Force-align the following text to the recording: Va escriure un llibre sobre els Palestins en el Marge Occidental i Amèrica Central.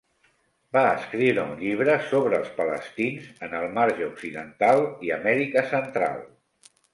Va 0.75 0.81
escriure 0.99 1.43
un 1.51 1.59
llibre 1.59 1.97
sobre 2.13 2.35
els 2.43 2.49
Palestins 2.61 3.27
en 3.49 3.53
el 3.59 3.67
Marge 3.77 4.07
Occidental 4.09 4.83
i 5.09 5.13
Amèrica 5.19 5.65
Central. 5.77 6.19